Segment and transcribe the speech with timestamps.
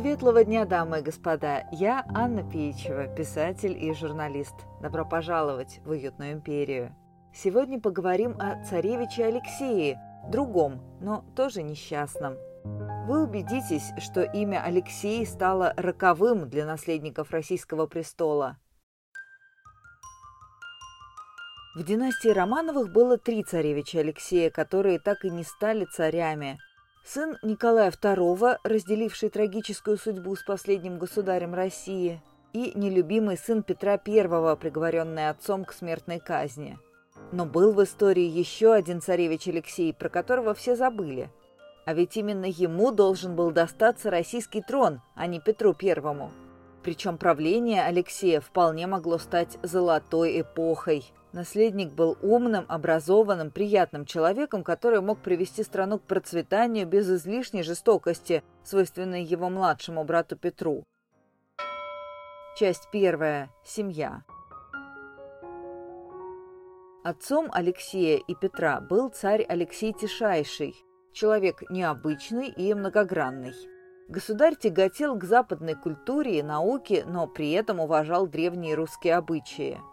[0.00, 1.68] Светлого дня, дамы и господа!
[1.72, 4.54] Я Анна Пеичева, писатель и журналист.
[4.80, 6.96] Добро пожаловать в уютную империю.
[7.34, 12.36] Сегодня поговорим о царевиче Алексее, другом, но тоже несчастном.
[13.06, 18.56] Вы убедитесь, что имя Алексей стало роковым для наследников российского престола.
[21.76, 26.58] В династии Романовых было три царевича Алексея, которые так и не стали царями–
[27.04, 32.20] Сын Николая II, разделивший трагическую судьбу с последним государем России,
[32.52, 36.78] и нелюбимый сын Петра I, приговоренный отцом к смертной казни.
[37.32, 41.30] Но был в истории еще один царевич Алексей, про которого все забыли.
[41.86, 46.30] А ведь именно ему должен был достаться российский трон, а не Петру I.
[46.82, 55.00] Причем правление Алексея вполне могло стать золотой эпохой– Наследник был умным, образованным, приятным человеком, который
[55.00, 60.82] мог привести страну к процветанию без излишней жестокости, свойственной его младшему брату Петру.
[62.58, 63.48] Часть первая.
[63.64, 64.24] Семья.
[67.04, 70.74] Отцом Алексея и Петра был царь Алексей Тишайший,
[71.12, 73.54] человек необычный и многогранный.
[74.08, 79.78] Государь тяготел к западной культуре и науке, но при этом уважал древние русские обычаи–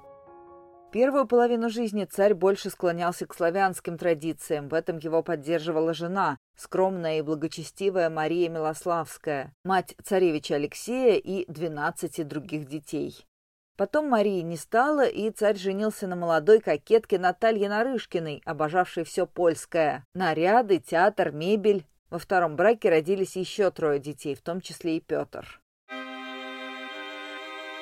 [0.97, 7.19] Первую половину жизни царь больше склонялся к славянским традициям, в этом его поддерживала жена, скромная
[7.19, 13.27] и благочестивая Мария Милославская, мать царевича Алексея и двенадцати других детей.
[13.75, 20.03] Потом Марии не стало, и царь женился на молодой кокетке Наталье Нарышкиной, обожавшей все польское–
[20.15, 21.85] наряды, театр, мебель.
[22.09, 25.61] Во втором браке родились еще трое детей, в том числе и Петр.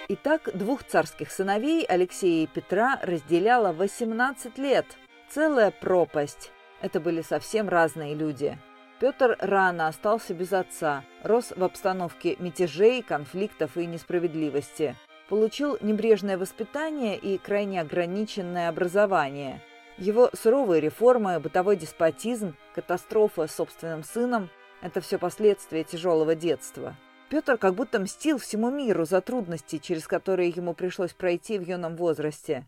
[0.07, 4.85] Итак, двух царских сыновей, Алексея и Петра, разделяло 18 лет.
[5.31, 6.51] Целая пропасть.
[6.79, 8.59] Это были совсем разные люди.
[8.99, 14.95] Петр рано остался без отца, рос в обстановке мятежей, конфликтов и несправедливости.
[15.27, 19.59] Получил небрежное воспитание и крайне ограниченное образование.
[19.97, 24.51] Его суровые реформы, бытовой деспотизм, катастрофа с собственным сыном–
[24.83, 26.95] это все последствия тяжелого детства–
[27.29, 31.95] Петр как будто мстил всему миру за трудности, через которые ему пришлось пройти в юном
[31.95, 32.67] возрасте.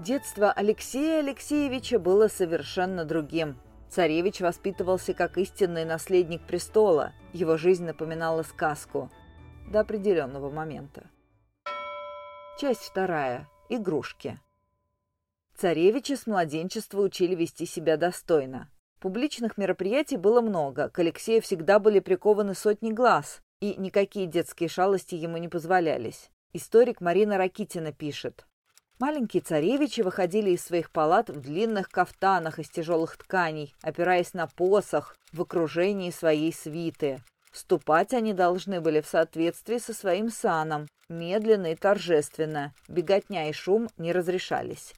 [0.00, 3.56] Детство Алексея Алексеевича было совершенно другим.
[3.88, 7.12] Царевич воспитывался как истинный наследник престола.
[7.32, 9.10] Его жизнь напоминала сказку.
[9.70, 11.10] До определенного момента.
[12.60, 13.48] Часть вторая.
[13.68, 14.38] Игрушки.
[15.56, 18.70] Царевича с младенчества учили вести себя достойно.
[19.00, 25.14] Публичных мероприятий было много, к Алексею всегда были прикованы сотни глаз, и никакие детские шалости
[25.14, 26.30] ему не позволялись.
[26.52, 28.46] Историк Марина Ракитина пишет.
[28.98, 35.16] Маленькие царевичи выходили из своих палат в длинных кафтанах из тяжелых тканей, опираясь на посох,
[35.32, 37.20] в окружении своей свиты.
[37.52, 43.88] Ступать они должны были в соответствии со своим саном, медленно и торжественно, беготня и шум
[43.96, 44.94] не разрешались.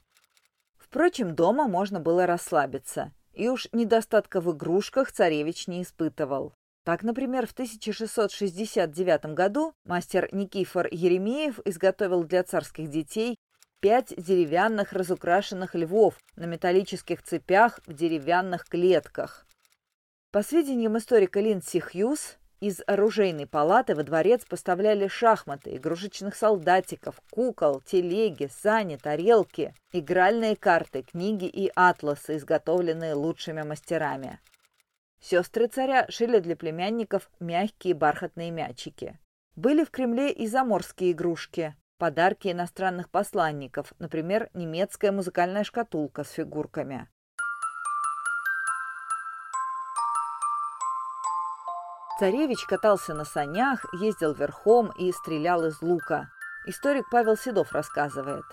[0.79, 6.53] Впрочем, дома можно было расслабиться и уж недостатка в игрушках царевич не испытывал.
[6.85, 13.39] Так, например, в 1669 году мастер Никифор Еремеев изготовил для царских детей
[13.81, 19.47] пять деревянных разукрашенных львов на металлических цепях в деревянных клетках.
[20.33, 27.81] По сведениям историка Линдси Хьюз, из оружейной палаты во дворец поставляли шахматы, игрушечных солдатиков, кукол,
[27.81, 34.41] телеги, сани, тарелки, игральные карты, книги и атласы, изготовленные лучшими мастерами.
[35.21, 39.19] Сестры царя шили для племянников мягкие бархатные мячики.
[39.57, 47.09] Были в Кремле и заморские игрушки, подарки иностранных посланников, например, немецкая музыкальная шкатулка с фигурками.
[52.21, 56.29] Царевич катался на санях, ездил верхом и стрелял из лука.
[56.67, 58.45] Историк Павел Седов рассказывает.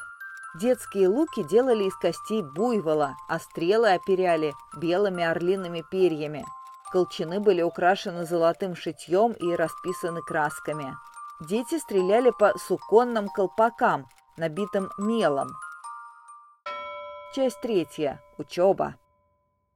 [0.55, 6.45] Детские луки делали из костей буйвола, а стрелы оперяли белыми орлиными перьями.
[6.93, 10.95] Колчаны были украшены золотым шитьем и расписаны красками.
[11.41, 15.49] Дети стреляли по суконным колпакам, набитым мелом.
[17.35, 18.23] Часть третья.
[18.37, 18.95] Учеба.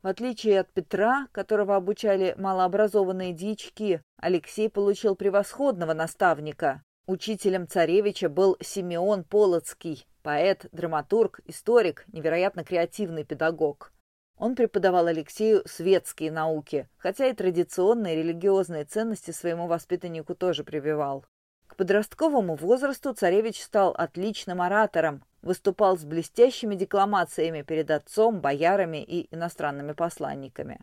[0.04, 6.84] В отличие от Петра, которого обучали малообразованные дички, Алексей получил превосходного наставника.
[7.06, 13.94] Учителем царевича был Симеон Полоцкий, поэт, драматург, историк, невероятно креативный педагог.
[14.38, 21.26] Он преподавал Алексею светские науки, хотя и традиционные религиозные ценности своему воспитаннику тоже прививал.
[21.68, 29.34] К подростковому возрасту царевич стал отличным оратором, выступал с блестящими декламациями перед отцом, боярами и
[29.34, 30.80] иностранными посланниками.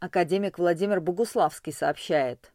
[0.00, 2.52] Академик Владимир Богуславский сообщает.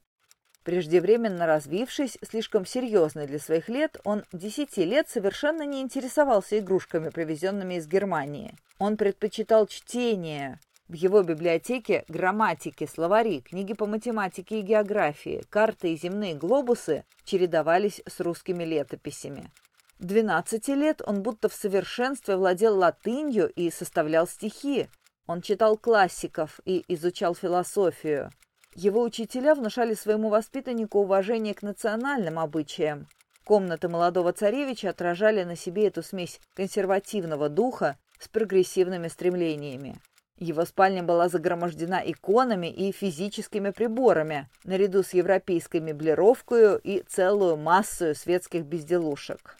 [0.64, 7.76] Преждевременно развившись, слишком серьезный для своих лет, он 10 лет совершенно не интересовался игрушками, привезенными
[7.76, 8.54] из Германии.
[8.78, 10.60] Он предпочитал чтение.
[10.88, 18.02] В его библиотеке грамматики, словари, книги по математике и географии, карты и земные глобусы чередовались
[18.08, 19.52] с русскими летописями.
[20.00, 24.88] 12 лет он будто в совершенстве владел латынью и составлял стихи.
[25.28, 28.32] Он читал классиков и изучал философию.
[28.76, 33.08] Его учителя внушали своему воспитаннику уважение к национальным обычаям.
[33.44, 39.98] Комнаты молодого царевича отражали на себе эту смесь консервативного духа с прогрессивными стремлениями.
[40.38, 48.16] Его спальня была загромождена иконами и физическими приборами, наряду с европейской меблировкой и целую массу
[48.16, 49.58] светских безделушек.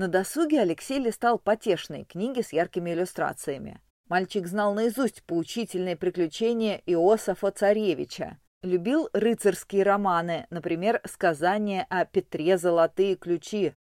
[0.00, 3.82] На досуге Алексей листал потешные книги с яркими иллюстрациями.
[4.08, 8.38] Мальчик знал наизусть поучительные приключения Иосафа Царевича.
[8.62, 13.74] Любил рыцарские романы, например, сказания о Петре «Золотые ключи».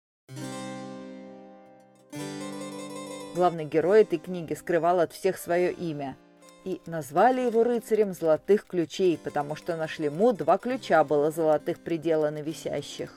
[3.35, 6.17] Главный герой этой книги скрывал от всех свое имя.
[6.65, 12.41] И назвали его рыцарем «Золотых ключей», потому что на шлему два ключа было золотых приделано
[12.41, 13.12] висящих.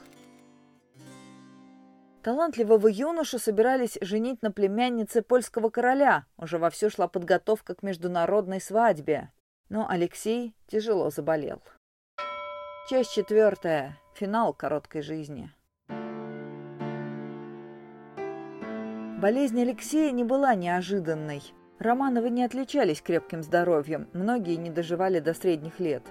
[2.22, 6.26] Талантливого юношу собирались женить на племяннице польского короля.
[6.36, 9.30] Уже вовсю шла подготовка к международной свадьбе.
[9.70, 11.62] Но Алексей тяжело заболел.
[12.90, 13.98] Часть четвертая.
[14.14, 15.50] Финал короткой жизни.
[19.18, 21.42] Болезнь Алексея не была неожиданной.
[21.78, 26.02] Романовы не отличались крепким здоровьем, многие не доживали до средних лет.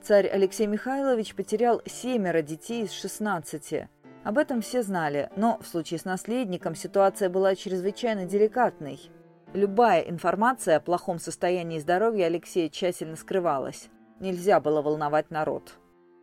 [0.00, 3.88] Царь Алексей Михайлович потерял семеро детей из шестнадцати–
[4.26, 8.98] об этом все знали, но в случае с наследником ситуация была чрезвычайно деликатной.
[9.52, 13.88] Любая информация о плохом состоянии здоровья Алексея тщательно скрывалась.
[14.18, 15.74] Нельзя было волновать народ.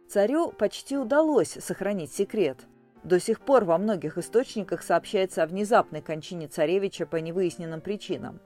[0.10, 2.58] Царю почти удалось сохранить секрет.
[3.06, 8.42] До сих пор во многих источниках сообщается о внезапной кончине царевича по невыясненным причинам.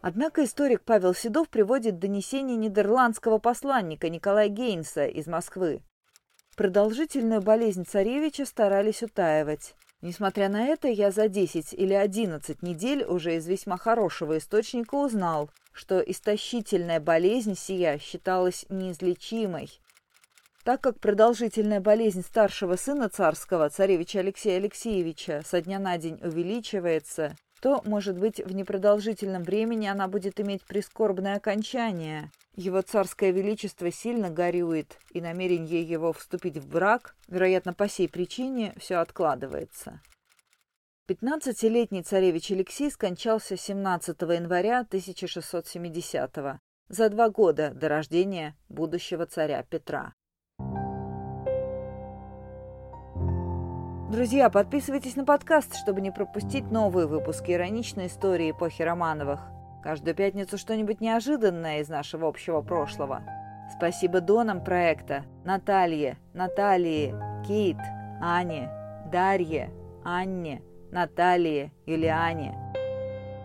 [0.00, 5.82] Однако историк Павел Седов приводит донесение нидерландского посланника Николая Гейнса из Москвы.
[6.60, 9.74] Продолжительную болезнь царевича старались утаивать.
[10.02, 15.50] Несмотря на это, я за 10 или 11 недель уже из весьма хорошего источника узнал,
[15.72, 19.70] что истощительная болезнь сия считалась неизлечимой.
[20.62, 27.36] Так как продолжительная болезнь старшего сына царского, царевича Алексея Алексеевича, со дня на день увеличивается,
[27.62, 32.30] то, может быть, в непродолжительном времени она будет иметь прискорбное окончание.
[32.56, 38.74] Его царское величество сильно горюет, и намерение его вступить в брак, вероятно, по сей причине,
[38.76, 40.00] все откладывается.
[41.06, 50.14] Пятнадцатилетний царевич Алексей скончался 17 января 1670 за два года до рождения будущего царя Петра.
[54.10, 59.40] Друзья, подписывайтесь на подкаст, чтобы не пропустить новые выпуски ироничной истории эпохи Романовых.
[59.82, 63.22] Каждую пятницу что-нибудь неожиданное из нашего общего прошлого.
[63.74, 67.14] Спасибо донам проекта Наталье, Наталье,
[67.46, 67.78] Кейт,
[68.20, 68.70] Ане,
[69.10, 69.70] Дарье,
[70.04, 72.58] Анне, Наталье, Юлиане.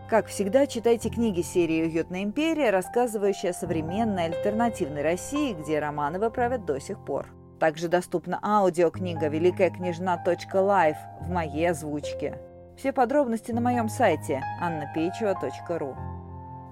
[0.10, 6.66] Как всегда, читайте книги серии «Уютная империя», рассказывающие о современной альтернативной России, где Романовы правят
[6.66, 7.28] до сих пор.
[7.60, 12.38] Также доступна аудиокнига «Великая княжна.лайф» в моей озвучке.
[12.78, 15.96] Все подробности на моем сайте annapечева.ру.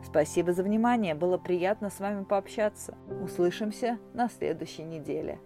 [0.05, 2.97] Спасибо за внимание, было приятно с вами пообщаться.
[3.23, 5.39] Услышимся на следующей неделе.